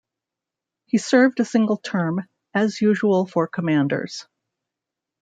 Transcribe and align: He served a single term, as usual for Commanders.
He 0.87 0.97
served 0.97 1.39
a 1.39 1.45
single 1.45 1.77
term, 1.77 2.27
as 2.55 2.81
usual 2.81 3.27
for 3.27 3.47
Commanders. 3.47 4.25